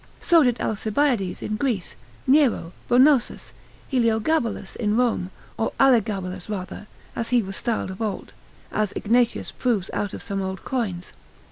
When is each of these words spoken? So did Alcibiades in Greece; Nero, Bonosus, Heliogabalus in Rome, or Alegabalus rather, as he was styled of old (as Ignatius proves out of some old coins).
So 0.19 0.41
did 0.41 0.59
Alcibiades 0.59 1.43
in 1.43 1.57
Greece; 1.57 1.93
Nero, 2.25 2.73
Bonosus, 2.89 3.53
Heliogabalus 3.91 4.75
in 4.75 4.97
Rome, 4.97 5.29
or 5.59 5.73
Alegabalus 5.79 6.49
rather, 6.49 6.87
as 7.15 7.29
he 7.29 7.43
was 7.43 7.55
styled 7.55 7.91
of 7.91 8.01
old 8.01 8.33
(as 8.71 8.93
Ignatius 8.95 9.51
proves 9.51 9.91
out 9.93 10.15
of 10.15 10.23
some 10.23 10.41
old 10.41 10.65
coins). 10.65 11.13